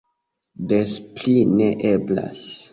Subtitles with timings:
[0.71, 2.45] Des pli ne eblas!